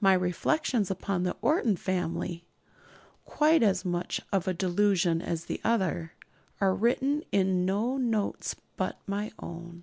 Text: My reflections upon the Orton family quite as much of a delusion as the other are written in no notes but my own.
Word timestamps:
My 0.00 0.12
reflections 0.12 0.88
upon 0.88 1.24
the 1.24 1.36
Orton 1.42 1.74
family 1.74 2.44
quite 3.24 3.60
as 3.60 3.84
much 3.84 4.20
of 4.32 4.46
a 4.46 4.54
delusion 4.54 5.20
as 5.20 5.46
the 5.46 5.60
other 5.64 6.12
are 6.60 6.76
written 6.76 7.24
in 7.32 7.64
no 7.64 7.96
notes 7.96 8.54
but 8.76 9.00
my 9.08 9.32
own. 9.40 9.82